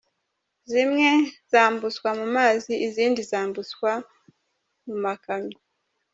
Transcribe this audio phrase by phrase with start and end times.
[0.71, 1.09] Zimwe
[1.51, 3.91] zambutswa mu mazi, izindi zambutswa
[4.85, 5.57] mu makamyo.